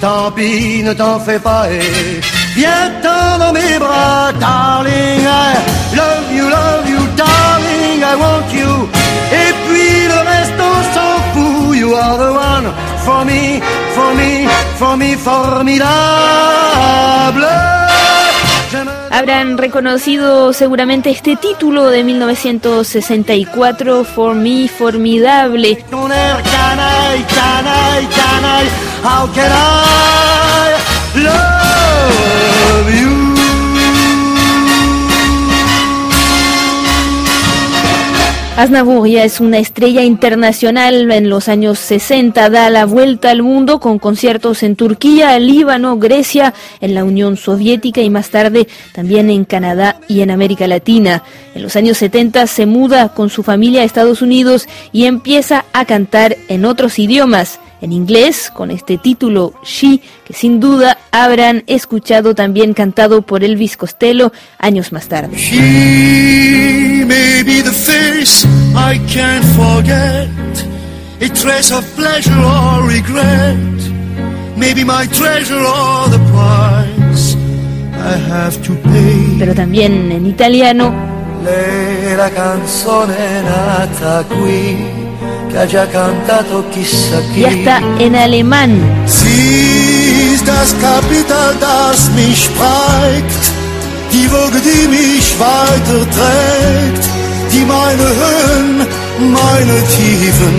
tant 0.00 0.30
pis, 0.36 0.82
ne 0.88 0.92
t'en 0.92 1.18
fais 1.26 1.38
pas 1.38 1.64
et 1.70 2.20
viens-t'en 2.56 3.38
dans 3.42 3.52
mes 3.58 3.78
bras, 3.84 4.32
darling. 4.44 5.22
I 5.24 5.54
love 6.00 6.28
you, 6.36 6.46
love 6.56 6.86
you, 6.92 7.00
darling, 7.22 7.57
I 8.02 8.16
want 8.16 8.52
you. 8.52 8.88
Et 9.32 9.52
puis 9.66 10.08
le 10.08 10.18
reste, 10.30 10.58
on 10.58 10.82
s'en 10.94 11.20
fout. 11.34 11.76
You 11.76 11.94
are 11.94 12.16
the 12.18 12.32
one 12.32 12.72
for 13.04 13.24
me, 13.24 13.60
for 13.94 14.14
me, 14.14 14.48
for 14.76 14.96
me, 14.96 15.14
formidable. 15.16 15.88
Habrán 19.10 19.56
reconocido 19.58 20.52
seguramente 20.52 21.10
este 21.10 21.34
título 21.36 21.88
de 21.88 22.04
1964, 22.04 24.04
For 24.04 24.34
Me, 24.34 24.68
Formidable. 24.68 25.78
How 29.02 29.26
can 29.32 29.50
I 29.52 30.74
love 31.14 32.90
you? 33.00 33.17
Aznavour 38.58 39.06
es 39.06 39.38
una 39.38 39.58
estrella 39.58 40.02
internacional 40.02 41.12
en 41.12 41.30
los 41.30 41.48
años 41.48 41.78
60, 41.78 42.50
da 42.50 42.70
la 42.70 42.86
vuelta 42.86 43.30
al 43.30 43.44
mundo 43.44 43.78
con 43.78 44.00
conciertos 44.00 44.64
en 44.64 44.74
Turquía, 44.74 45.38
Líbano, 45.38 45.96
Grecia, 45.96 46.54
en 46.80 46.92
la 46.92 47.04
Unión 47.04 47.36
Soviética 47.36 48.00
y 48.00 48.10
más 48.10 48.30
tarde 48.30 48.66
también 48.92 49.30
en 49.30 49.44
Canadá 49.44 50.00
y 50.08 50.22
en 50.22 50.32
América 50.32 50.66
Latina. 50.66 51.22
En 51.54 51.62
los 51.62 51.76
años 51.76 51.98
70 51.98 52.48
se 52.48 52.66
muda 52.66 53.10
con 53.14 53.30
su 53.30 53.44
familia 53.44 53.82
a 53.82 53.84
Estados 53.84 54.22
Unidos 54.22 54.66
y 54.90 55.04
empieza 55.04 55.64
a 55.72 55.84
cantar 55.84 56.36
en 56.48 56.64
otros 56.64 56.98
idiomas 56.98 57.60
en 57.80 57.92
inglés 57.92 58.50
con 58.52 58.70
este 58.70 58.98
título 58.98 59.54
She, 59.64 60.00
que 60.24 60.32
sin 60.32 60.60
duda 60.60 60.98
habrán 61.10 61.64
escuchado 61.66 62.34
también 62.34 62.74
cantado 62.74 63.22
por 63.22 63.44
Elvis 63.44 63.76
Costello 63.76 64.32
años 64.58 64.92
más 64.92 65.08
tarde. 65.08 65.36
She 65.36 67.04
may 67.06 67.42
be 67.42 67.62
the 67.62 67.72
face 67.72 68.46
I 68.74 68.98
can't 69.12 69.44
forget, 69.56 70.28
a 71.20 71.28
trace 71.34 71.72
of 71.72 71.84
pleasure 71.96 72.34
or 72.34 72.86
regret, 72.86 73.56
maybe 74.56 74.84
my 74.84 75.06
treasure 75.08 75.60
or 75.60 76.08
the 76.10 76.20
price 76.32 77.36
I 77.94 78.16
have 78.30 78.56
to 78.62 78.74
pay. 78.74 79.36
Pero 79.38 79.54
también 79.54 80.12
en 80.12 80.26
italiano 80.26 81.08
la 82.16 82.30
canzone 82.30 83.42
nata 83.42 84.24
qui 84.28 84.97
che 85.48 85.58
ha 85.58 85.66
già 85.66 85.86
cantato 85.86 86.64
chissà 86.70 87.20
chi. 87.32 87.40
y 87.40 87.44
hasta 87.44 87.80
en 87.98 88.14
alemán. 88.14 88.72
Sie 89.06 90.34
ist 90.34 90.46
das 90.46 90.74
Kapital, 90.80 91.54
das 91.58 92.10
mich 92.14 92.48
prägt, 92.56 93.42
die 94.12 94.30
Woge, 94.30 94.60
die 94.60 94.88
mich 94.88 95.26
weiterträgt, 95.38 97.04
die 97.52 97.64
meine 97.64 98.08
Höhen, 98.22 98.86
meine 99.38 99.76
Tiefen 99.96 100.56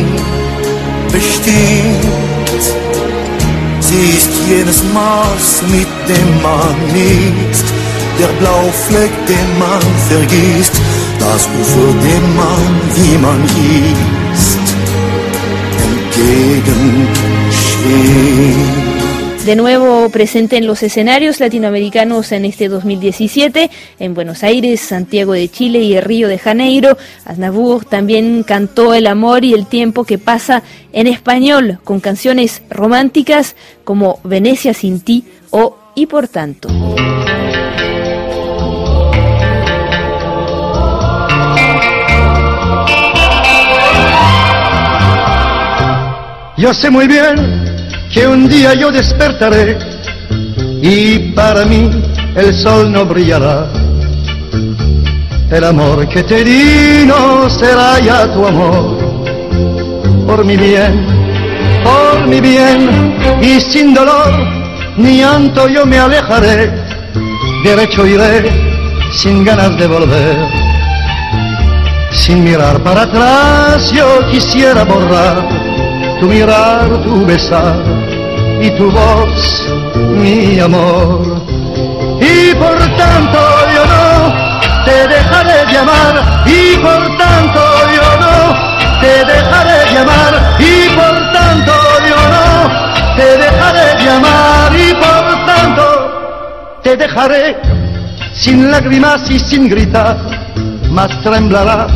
bestimmt. 1.11 2.63
Sie 3.79 4.09
ist 4.17 4.31
jenes 4.47 4.83
Maß, 4.93 5.63
mit 5.71 5.89
dem 6.07 6.29
man 6.41 6.75
misst, 6.93 7.65
der 8.19 8.31
Blaufleck, 8.39 9.11
den 9.27 9.49
man 9.57 9.81
vergisst, 10.09 10.73
das 11.19 11.47
Ufer, 11.59 11.91
dem 12.05 12.35
man, 12.35 12.71
wie 12.95 13.17
man 13.17 13.39
entgegensteht. 13.41 14.18
De 19.45 19.55
nuevo 19.55 20.09
presente 20.09 20.57
en 20.57 20.67
los 20.67 20.83
escenarios 20.83 21.39
latinoamericanos 21.39 22.31
en 22.33 22.45
este 22.45 22.67
2017, 22.67 23.71
en 23.97 24.13
Buenos 24.13 24.43
Aires, 24.43 24.79
Santiago 24.79 25.33
de 25.33 25.49
Chile 25.49 25.79
y 25.79 25.99
Río 25.99 26.27
de 26.27 26.37
Janeiro. 26.37 26.97
Aznavour 27.25 27.83
también 27.83 28.43
cantó 28.43 28.93
el 28.93 29.07
amor 29.07 29.43
y 29.43 29.53
el 29.53 29.65
tiempo 29.65 30.03
que 30.03 30.19
pasa 30.19 30.61
en 30.93 31.07
español, 31.07 31.79
con 31.83 31.99
canciones 31.99 32.61
románticas 32.69 33.55
como 33.83 34.19
Venecia 34.23 34.75
sin 34.75 34.99
ti 34.99 35.25
o 35.49 35.77
Y 35.95 36.05
por 36.05 36.27
tanto. 36.27 36.69
Yo 46.59 46.73
sé 46.73 46.89
muy 46.89 47.07
bien 47.07 47.35
que 48.13 48.27
un 48.27 48.49
día 48.49 48.73
yo 48.73 48.91
despertaré 48.91 49.79
y 50.81 51.31
para 51.31 51.63
mí 51.63 51.89
el 52.35 52.53
sol 52.53 52.91
no 52.91 53.05
brillará. 53.05 53.65
El 55.49 55.63
amor 55.63 56.05
que 56.09 56.21
te 56.21 56.43
di 56.43 57.05
no 57.05 57.49
será 57.49 57.97
ya 58.01 58.27
tu 58.33 58.45
amor. 58.45 58.97
Por 60.27 60.43
mi 60.43 60.57
bien, 60.57 61.05
por 61.81 62.27
mi 62.27 62.41
bien 62.41 63.15
y 63.41 63.61
sin 63.61 63.93
dolor 63.93 64.29
ni 64.97 65.19
llanto 65.19 65.65
yo 65.69 65.85
me 65.85 65.97
alejaré. 65.97 66.73
Derecho 67.63 68.05
iré 68.05 68.51
sin 69.13 69.45
ganas 69.45 69.77
de 69.77 69.87
volver. 69.87 70.37
Sin 72.11 72.43
mirar 72.43 72.83
para 72.83 73.03
atrás 73.03 73.93
yo 73.93 74.29
quisiera 74.29 74.83
borrar 74.83 75.69
tu 76.19 76.27
mirar, 76.27 76.87
tu 77.03 77.25
besar 77.25 77.75
y 78.61 78.69
tu 78.71 78.91
voz, 78.91 79.65
mi 80.17 80.59
amor. 80.59 81.21
Y 82.19 82.53
por 82.55 82.77
tanto 82.97 83.39
yo 83.73 83.85
no 83.85 84.33
te 84.85 85.07
dejaré 85.07 85.65
de 85.71 85.77
amar, 85.77 86.43
y 86.45 86.77
por 86.77 87.17
tanto 87.17 87.61
yo 87.95 88.07
no 88.19 88.99
te 88.99 89.25
dejaré 89.31 89.91
de 89.91 89.97
amar, 89.99 90.57
y 90.59 90.89
por 90.95 91.31
tanto 91.31 91.73
yo 92.09 92.21
no 92.35 93.15
te 93.15 93.37
dejaré 93.37 94.03
de 94.03 94.09
amar, 94.09 94.71
y 94.75 94.93
por 94.93 95.45
tanto 95.45 96.79
te 96.83 96.97
dejaré 96.97 97.57
sin 98.33 98.69
lágrimas 98.69 99.29
y 99.29 99.39
sin 99.39 99.69
gritar, 99.69 100.17
más 100.89 101.09
temblará 101.21 101.87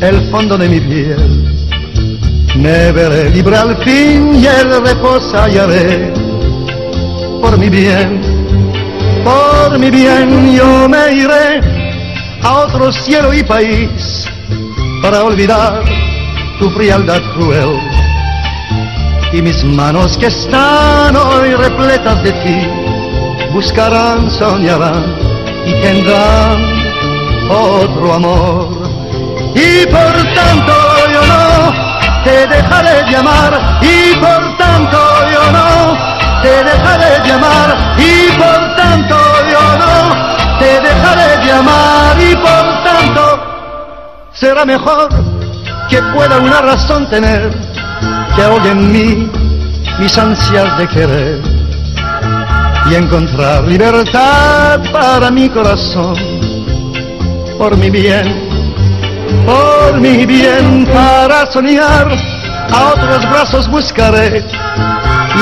el 0.00 0.28
fondo 0.30 0.56
de 0.58 0.68
mi 0.68 0.80
piel. 0.80 1.57
Me 2.56 2.92
veré 2.92 3.30
libre 3.30 3.56
al 3.56 3.76
fin 3.84 4.34
y 4.34 4.46
el 4.46 4.82
reposo 4.82 5.38
hallaré. 5.38 6.12
Por 7.40 7.56
mi 7.56 7.68
bien, 7.68 8.20
por 9.24 9.78
mi 9.78 9.90
bien 9.90 10.56
yo 10.56 10.88
me 10.88 11.12
iré 11.12 11.60
a 12.42 12.58
otro 12.60 12.92
cielo 12.92 13.32
y 13.32 13.42
país 13.42 14.28
para 15.02 15.22
olvidar 15.22 15.82
tu 16.58 16.70
frialdad 16.70 17.20
cruel. 17.34 17.78
Y 19.32 19.42
mis 19.42 19.62
manos 19.62 20.16
que 20.16 20.26
están 20.26 21.14
hoy 21.14 21.54
repletas 21.54 22.22
de 22.22 22.32
ti 22.32 22.88
buscarán, 23.52 24.30
soñarán 24.30 25.04
y 25.66 25.72
tendrán 25.82 26.62
otro 27.50 28.14
amor. 28.14 28.68
Y 29.54 29.86
por 29.86 30.34
tanto 30.34 30.72
yo 31.12 31.26
no 31.26 31.87
te 32.28 32.46
dejaré 32.46 33.10
de 33.10 33.16
amar 33.16 33.80
y 33.80 34.14
por 34.16 34.58
tanto 34.58 34.98
yo 35.32 35.50
no 35.50 35.96
te 36.42 36.62
dejaré 36.62 37.22
de 37.24 37.32
amar 37.32 37.74
y 37.96 38.36
por 38.36 38.76
tanto 38.76 39.16
yo 39.50 39.64
no 39.82 40.58
te 40.58 40.80
dejaré 40.80 41.42
de 41.42 41.52
amar 41.52 42.16
y 42.20 42.36
por 42.36 42.66
tanto 42.84 43.22
será 44.34 44.66
mejor 44.66 45.08
que 45.88 46.02
pueda 46.14 46.38
una 46.38 46.60
razón 46.60 47.08
tener 47.08 47.50
que 48.36 48.42
ahogue 48.42 48.72
en 48.72 48.92
mí 48.92 49.30
mis 49.98 50.18
ansias 50.18 50.76
de 50.76 50.86
querer 50.86 51.40
y 52.90 52.94
encontrar 52.94 53.64
libertad 53.64 54.80
para 54.92 55.30
mi 55.30 55.48
corazón, 55.48 56.14
por 57.56 57.76
mi 57.76 57.88
bien, 57.88 58.47
por 59.48 60.00
mi 60.00 60.26
bien, 60.26 60.86
para 60.92 61.50
soñar, 61.50 62.06
a 62.70 62.78
otros 62.92 63.30
brazos 63.30 63.68
buscaré 63.68 64.44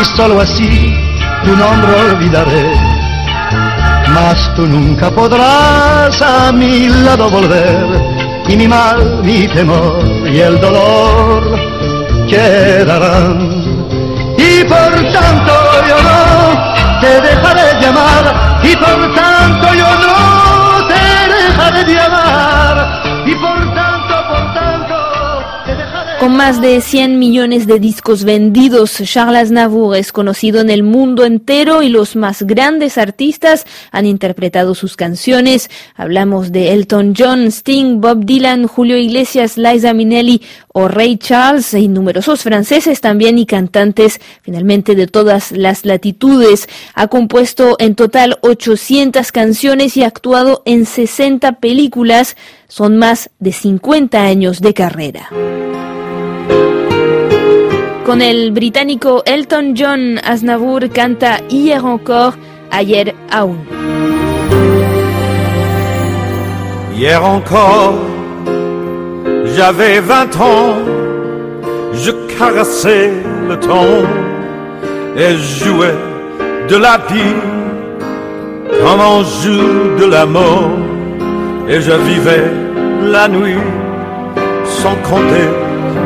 y 0.00 0.04
solo 0.16 0.40
así 0.40 0.94
tu 1.44 1.56
nombre 1.56 1.92
olvidaré. 2.10 2.66
Mas 4.14 4.54
tú 4.54 4.66
nunca 4.66 5.10
podrás 5.10 6.22
a 6.22 6.52
mi 6.52 6.88
lado 6.88 7.28
volver 7.28 7.86
y 8.48 8.56
mi 8.56 8.68
mal, 8.68 9.22
mi 9.24 9.48
temor 9.48 9.98
y 10.32 10.38
el 10.38 10.60
dolor 10.60 11.42
quedarán. 12.28 13.38
Y 14.38 14.64
por 14.64 14.92
tanto 15.16 15.52
yo 15.88 15.98
no 16.08 17.00
te 17.00 17.12
dejaré 17.28 17.80
de 17.80 17.86
amar, 17.86 18.24
y 18.62 18.76
por 18.76 19.14
tanto 19.14 19.66
yo 19.74 19.90
no 20.04 20.86
te 20.90 21.04
dejaré 21.34 21.84
de 21.84 21.98
Con 26.26 26.34
más 26.34 26.60
de 26.60 26.80
100 26.80 27.20
millones 27.20 27.68
de 27.68 27.78
discos 27.78 28.24
vendidos, 28.24 29.00
Charles 29.04 29.42
Aznavour 29.42 29.96
es 29.96 30.10
conocido 30.10 30.60
en 30.60 30.70
el 30.70 30.82
mundo 30.82 31.24
entero 31.24 31.82
y 31.82 31.88
los 31.88 32.16
más 32.16 32.42
grandes 32.42 32.98
artistas 32.98 33.64
han 33.92 34.06
interpretado 34.06 34.74
sus 34.74 34.96
canciones. 34.96 35.70
Hablamos 35.94 36.50
de 36.50 36.72
Elton 36.72 37.14
John, 37.16 37.46
Sting, 37.46 38.00
Bob 38.00 38.24
Dylan, 38.24 38.66
Julio 38.66 38.96
Iglesias, 38.96 39.56
Liza 39.56 39.94
Minnelli 39.94 40.42
o 40.72 40.88
Ray 40.88 41.16
Charles 41.16 41.72
y 41.74 41.86
numerosos 41.86 42.42
franceses 42.42 43.00
también 43.00 43.38
y 43.38 43.46
cantantes 43.46 44.20
finalmente 44.42 44.96
de 44.96 45.06
todas 45.06 45.52
las 45.52 45.84
latitudes. 45.84 46.68
Ha 46.94 47.06
compuesto 47.06 47.76
en 47.78 47.94
total 47.94 48.40
800 48.40 49.30
canciones 49.30 49.96
y 49.96 50.02
ha 50.02 50.08
actuado 50.08 50.62
en 50.64 50.86
60 50.86 51.60
películas. 51.60 52.36
Son 52.66 52.96
más 52.96 53.30
de 53.38 53.52
50 53.52 54.20
años 54.22 54.60
de 54.60 54.74
carrera. 54.74 55.30
Con 58.06 58.22
el 58.22 58.52
británico 58.52 59.24
Elton 59.26 59.74
John, 59.74 60.20
Aznavour 60.24 60.90
canta 60.90 61.40
Hier 61.48 61.84
encore, 61.84 62.36
ayer 62.70 63.12
aún. 63.32 63.66
Hier 66.94 67.20
encore, 67.20 67.94
j'avais 69.56 69.98
vingt 69.98 70.40
ans, 70.40 70.76
je 71.94 72.12
caressais 72.38 73.10
le 73.48 73.58
temps 73.58 74.06
et 75.16 75.36
jouais 75.36 75.98
de 76.68 76.76
la 76.76 76.98
vie 77.08 77.34
comme 78.84 79.00
on 79.00 79.24
joue 79.24 79.98
de 79.98 80.06
la 80.08 80.26
mort 80.26 80.70
et 81.68 81.80
je 81.80 81.90
vivais 81.90 82.52
la 83.02 83.26
nuit 83.26 83.58
sans 84.64 84.94
compter 85.10 85.48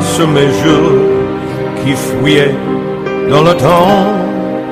sur 0.00 0.26
mes 0.28 0.48
jours 0.62 1.09
qui 1.84 1.92
fouillaient 1.94 2.54
dans 3.30 3.42
le 3.42 3.54
temps. 3.54 4.14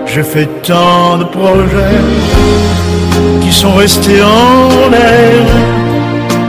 J'ai 0.07 0.23
fait 0.23 0.49
tant 0.62 1.18
de 1.18 1.25
projets 1.25 2.01
qui 3.42 3.53
sont 3.53 3.75
restés 3.75 4.23
en 4.23 4.88
l'air. 4.90 5.44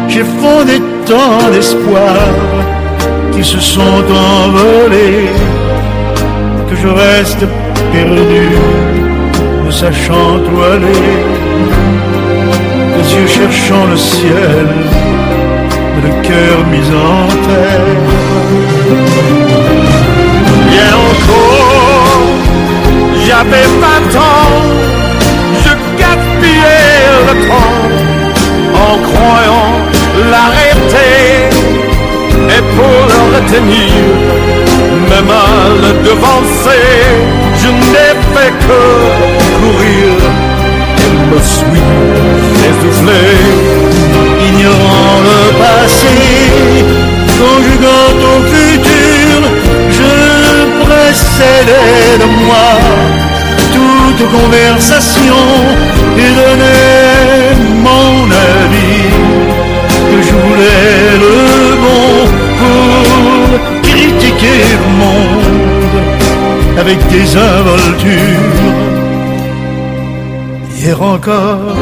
J'ai 0.08 0.24
fondé 0.42 0.82
tant 1.06 1.50
d'espoirs 1.52 2.38
qui 3.34 3.44
se 3.44 3.60
sont 3.60 4.04
envolés 4.36 5.28
que 6.70 6.76
je 6.76 6.88
reste 6.88 7.46
perdu, 7.92 8.48
ne 9.66 9.72
sachant 9.72 10.40
où 10.52 10.62
aller. 10.62 11.10
Les 12.96 13.08
yeux 13.16 13.28
cherchant 13.28 13.86
le 13.90 13.98
ciel, 13.98 14.68
le 16.04 16.10
cœur 16.28 16.58
mis 16.72 16.88
en 17.12 17.28
terre. 17.48 18.00
Encore, 21.08 22.22
j'avais 23.26 23.68
vingt 23.84 24.12
ans, 24.20 24.52
je 25.64 25.72
gaspillais 26.02 27.04
le 27.28 27.36
temps 27.48 27.82
en 28.86 28.94
croyant 29.10 29.74
l'arrêter 30.32 31.50
et 32.56 32.62
pour 32.76 33.00
le 33.12 33.20
retenir, 33.36 33.94
même 35.10 35.30
à 35.30 35.52
le 35.84 35.92
devancer, 36.08 36.88
je 37.62 37.70
n'ai 37.92 38.14
fait 38.34 38.54
que 38.66 38.82
courir 39.60 40.12
et 41.04 41.12
me 41.30 41.40
suis 41.56 41.88
essoufflé. 42.70 43.24
ignorant 44.50 45.16
le 45.30 45.42
passé, 45.62 46.16
conjuguant 47.40 48.18
au 48.32 48.38
futur, 48.52 49.19
précédais 51.10 52.18
de 52.24 52.28
moi 52.46 52.70
toute 53.76 54.24
conversation 54.38 55.42
et 56.24 56.32
donnais 56.40 57.56
mon 57.88 58.30
avis, 58.54 59.10
que 60.10 60.20
je 60.28 60.36
voulais 60.46 61.02
le 61.26 61.38
bon 61.86 62.10
pour 62.60 63.82
critiquer 63.90 64.62
le 64.82 64.90
monde 65.02 66.00
avec 66.78 67.00
des 67.08 67.28
involtures. 67.36 68.70
Hier 70.78 71.02
encore, 71.02 71.76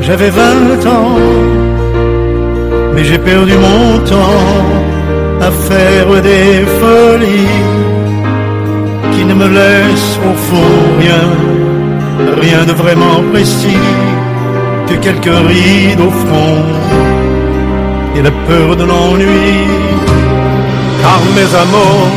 j'avais 0.00 0.30
vingt 0.30 0.86
ans, 0.86 1.16
mais 2.94 3.04
j'ai 3.04 3.18
perdu 3.18 3.54
mon 3.56 3.98
temps 4.04 4.71
à 5.48 5.50
faire 5.50 6.22
des 6.22 6.64
folies 6.80 7.60
qui 9.12 9.24
ne 9.24 9.34
me 9.34 9.48
laissent 9.48 10.18
au 10.30 10.34
fond 10.48 10.74
rien, 11.00 11.24
rien 12.40 12.64
de 12.64 12.72
vraiment 12.72 13.18
précis 13.32 13.88
que 14.88 14.94
quelques 15.06 15.38
rides 15.48 16.00
au 16.00 16.12
front 16.22 16.62
et 18.16 18.22
la 18.22 18.30
peur 18.48 18.76
de 18.76 18.84
l'ennui. 18.84 19.92
car 21.02 21.20
mes 21.36 21.50
amours 21.64 22.10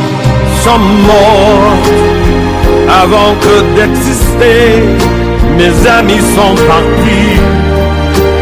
sont 0.64 0.82
morts 1.10 2.06
avant 3.02 3.32
que 3.44 3.54
d'exister. 3.76 4.62
Mes 5.58 5.74
amis 5.98 6.22
sont 6.36 6.54
partis 6.72 7.38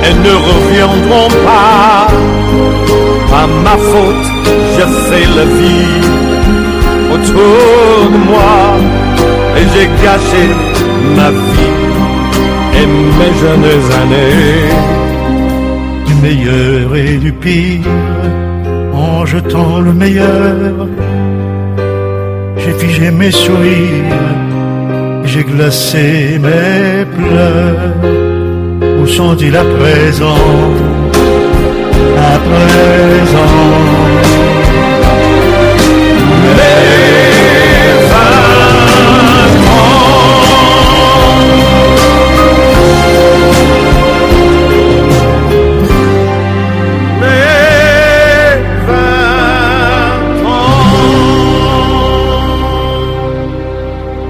et 0.06 0.14
ne 0.26 0.34
reviendront 0.50 1.30
pas. 1.46 3.03
Pas 3.30 3.46
ma 3.64 3.76
faute, 3.90 4.28
je 4.76 4.84
fais 5.06 5.26
la 5.38 5.46
vie 5.58 6.02
autour 7.14 8.10
de 8.12 8.18
moi 8.30 8.58
et 9.58 9.64
j'ai 9.72 9.88
gâché 10.04 10.44
ma 11.16 11.30
vie 11.30 11.82
et 12.80 12.86
mes 13.18 13.32
jeunes 13.40 13.84
années. 14.02 15.04
du 16.06 16.14
meilleur 16.22 16.94
et 16.96 17.16
du 17.16 17.32
pire, 17.32 17.80
en 18.92 19.24
jetant 19.26 19.80
le 19.80 19.92
meilleur. 19.92 20.88
J'ai 22.58 22.72
figé 22.72 23.10
mes 23.10 23.30
sourires, 23.30 24.20
j'ai 25.24 25.44
glacé 25.44 26.38
mes 26.46 27.04
pleurs. 27.16 27.94
Où 29.00 29.06
sont-ils 29.06 29.56
à 29.56 29.64
présent? 29.64 30.50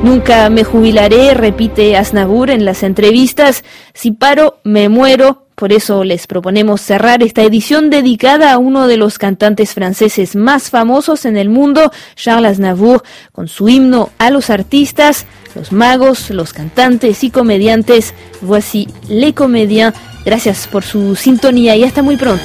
Nunca 0.04 0.48
me 0.48 0.64
jubilaré, 0.64 1.34
repite 1.34 1.96
Aznavour 1.96 2.50
en 2.50 2.64
las 2.64 2.82
entrevistas. 2.82 3.64
Si 3.94 4.10
paro, 4.12 4.58
me 4.62 4.88
muero. 4.88 5.43
Por 5.64 5.72
eso 5.72 6.04
les 6.04 6.26
proponemos 6.26 6.82
cerrar 6.82 7.22
esta 7.22 7.40
edición 7.40 7.88
dedicada 7.88 8.52
a 8.52 8.58
uno 8.58 8.86
de 8.86 8.98
los 8.98 9.16
cantantes 9.16 9.72
franceses 9.72 10.36
más 10.36 10.68
famosos 10.68 11.24
en 11.24 11.38
el 11.38 11.48
mundo, 11.48 11.90
Charles 12.16 12.50
Aznavour, 12.50 13.02
con 13.32 13.48
su 13.48 13.70
himno 13.70 14.10
a 14.18 14.28
los 14.28 14.50
artistas, 14.50 15.24
los 15.54 15.72
magos, 15.72 16.28
los 16.28 16.52
cantantes 16.52 17.24
y 17.24 17.30
comediantes. 17.30 18.12
Voici 18.42 18.88
les 19.08 19.32
comédiens. 19.32 19.94
Gracias 20.26 20.66
por 20.66 20.82
su 20.84 21.16
sintonía 21.16 21.74
y 21.76 21.84
hasta 21.84 22.02
muy 22.02 22.18
pronto. 22.18 22.44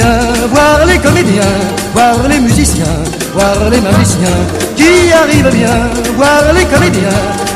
Voir 0.00 0.86
les 0.86 0.98
comédiens, 0.98 1.42
voir 1.92 2.28
les 2.28 2.38
musiciens, 2.38 2.84
voir 3.34 3.68
les 3.68 3.80
magiciens 3.80 4.38
qui 4.76 5.12
arrivent 5.12 5.50
bien, 5.52 5.90
voir 6.16 6.52
les 6.54 6.64
comédiens, 6.66 7.08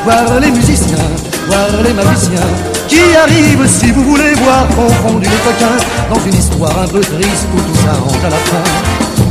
voir 0.04 0.40
les 0.40 0.50
musiciens, 0.50 1.06
voir 1.46 1.68
les 1.84 1.92
magiciens 1.92 2.50
qui 2.88 3.14
arrivent 3.14 3.68
si 3.68 3.92
vous 3.92 4.02
voulez 4.02 4.32
voir 4.34 4.66
confondus 4.74 5.28
les 5.30 5.36
coquins 5.36 5.78
dans 6.12 6.20
une 6.26 6.34
histoire 6.34 6.82
un 6.82 6.88
peu 6.88 7.00
triste 7.00 7.46
où 7.54 7.60
tout 7.60 7.78
s'arrange 7.84 8.24
à 8.24 8.30
la 8.30 8.36
fin. 8.36 8.64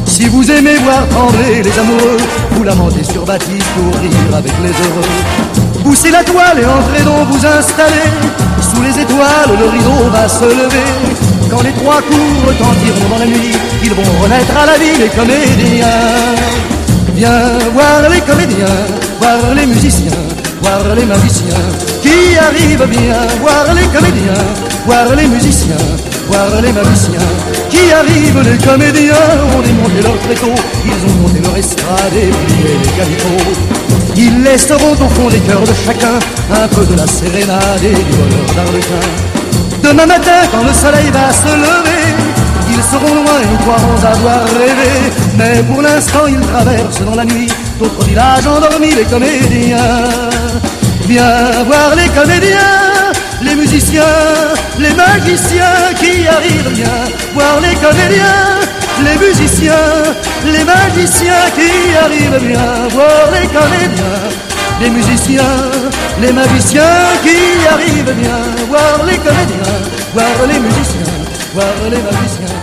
Si 0.05 0.29
vous 0.29 0.49
aimez 0.49 0.77
voir 0.77 1.05
trembler 1.09 1.63
les 1.63 1.79
amoureux, 1.79 2.17
vous 2.51 2.63
lamentez 2.63 3.03
sur 3.03 3.25
Baptiste 3.25 3.67
pour 3.75 3.99
rire 3.99 4.35
avec 4.37 4.53
les 4.63 4.69
heureux. 4.69 5.83
Poussez 5.83 6.11
la 6.11 6.23
toile 6.23 6.61
et 6.61 6.65
entrez 6.65 7.03
donc 7.03 7.27
vous 7.29 7.45
installer. 7.45 8.07
Sous 8.73 8.81
les 8.81 9.01
étoiles, 9.01 9.59
le 9.59 9.67
rideau 9.67 10.09
va 10.13 10.29
se 10.29 10.45
lever. 10.45 11.20
Quand 11.51 11.63
les 11.63 11.73
trois 11.73 12.01
coups 12.01 12.47
retentiront 12.47 13.09
dans 13.09 13.19
la 13.19 13.25
nuit, 13.25 13.51
ils 13.83 13.93
vont 13.93 14.23
renaître 14.23 14.55
à 14.57 14.65
la 14.67 14.77
vie 14.77 14.95
les 14.97 15.09
comédiens. 15.09 15.85
Viens 17.13 17.59
voir 17.73 18.09
les 18.09 18.21
comédiens, 18.21 18.79
voir 19.19 19.53
les 19.53 19.65
musiciens, 19.65 20.23
voir 20.61 20.95
les 20.95 21.03
magiciens 21.03 21.67
qui 22.01 22.37
arrivent 22.37 22.87
bien, 22.87 23.19
voir 23.41 23.65
les 23.75 23.85
comédiens, 23.87 24.45
voir 24.85 25.13
les 25.13 25.27
musiciens, 25.27 25.75
voir 26.29 26.61
les 26.61 26.71
magiciens 26.71 27.29
qui 27.69 27.91
arrivent. 27.91 28.41
Les 28.49 28.57
comédiens 28.57 29.27
ont 29.53 29.61
démonté 29.61 30.01
leur 30.03 30.17
tréteau, 30.19 30.55
ils 30.85 31.11
ont 31.11 31.15
monté 31.21 31.41
leur 31.43 31.57
estrade 31.57 32.15
et 32.15 32.31
plié 32.31 32.77
les 32.81 32.91
calicots. 32.97 33.51
Ils 34.15 34.41
laisseront 34.41 34.93
au 34.93 35.09
fond 35.09 35.27
des 35.27 35.39
cœurs 35.39 35.63
de 35.63 35.73
chacun 35.73 36.17
un 36.49 36.67
peu 36.69 36.85
de 36.85 36.95
la 36.95 37.07
sérénade 37.07 37.83
et 37.83 37.93
du 37.93 38.15
bonheur 38.15 38.55
d'Arlequin. 38.55 39.30
Demain 39.83 40.05
matin, 40.05 40.41
quand 40.51 40.63
le 40.63 40.73
soleil 40.73 41.09
va 41.11 41.33
se 41.33 41.47
lever, 41.47 42.13
ils 42.69 42.83
seront 42.83 43.15
loin 43.15 43.41
et 43.41 43.47
nous 43.47 43.57
croirons 43.57 43.97
avoir 43.97 44.43
rêvé. 44.45 45.11
Mais 45.37 45.63
pour 45.63 45.81
l'instant, 45.81 46.27
ils 46.27 46.39
traversent 46.39 47.01
dans 47.01 47.15
la 47.15 47.25
nuit 47.25 47.51
d'autres 47.79 48.05
villages 48.05 48.45
endormis, 48.45 48.93
les 48.93 49.05
comédiens. 49.05 50.05
Viens 51.07 51.63
voir 51.65 51.95
les 51.95 52.07
comédiens, 52.09 53.11
les 53.41 53.55
musiciens, 53.55 54.03
les 54.77 54.93
magiciens 54.93 55.93
qui 55.99 56.27
arrivent 56.27 56.73
bien. 56.73 56.97
Voir 57.33 57.59
les 57.61 57.75
comédiens, 57.75 58.59
les 59.03 59.17
musiciens, 59.27 59.73
les 60.45 60.63
magiciens 60.63 61.45
qui 61.55 61.97
arrivent 61.97 62.47
bien. 62.47 62.87
Voir 62.91 63.31
les 63.33 63.47
comédiens, 63.47 64.21
les 64.79 64.89
musiciens, 64.89 65.41
les 66.21 66.31
magiciens 66.31 66.81
qui 67.23 67.67
arrivent 67.67 68.15
bien. 68.15 68.39
Voir 68.69 69.03
les 69.05 69.17
comédiens, 69.17 69.79
voir 70.13 70.47
les 70.47 70.59
musiciens, 70.59 71.13
voir 71.53 71.73
les 71.89 72.01
magiciens. 72.01 72.60